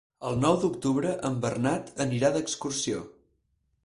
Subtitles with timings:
[0.27, 3.03] El nou d'octubre en Bernat anirà d'excursió.